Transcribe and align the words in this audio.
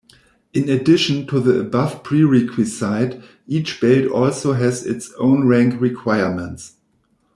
In 0.51 0.67
addition 0.67 1.27
to 1.27 1.39
the 1.39 1.59
above 1.59 2.03
prerequisite, 2.03 3.21
each 3.45 3.79
belt 3.79 4.07
also 4.07 4.53
has 4.53 4.83
its 4.83 5.13
own 5.19 5.45
rank 5.45 5.79
requirements. 5.79 6.77